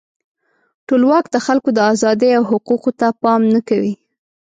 ټولواک 0.87 1.25
د 1.31 1.35
خلکو 1.45 1.69
د 1.73 1.79
آزادۍ 1.91 2.31
او 2.37 2.43
حقوقو 2.51 2.91
ته 2.99 3.07
پام 3.21 3.41
نه 3.53 3.61
کوي. 3.67 3.93